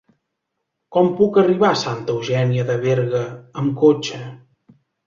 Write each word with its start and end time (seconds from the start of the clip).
Com 0.95 1.11
puc 1.19 1.37
arribar 1.43 1.69
a 1.75 1.79
Santa 1.83 2.17
Eugènia 2.17 2.67
de 2.73 2.81
Berga 2.89 3.25
amb 3.65 3.79
cotxe? 3.87 4.27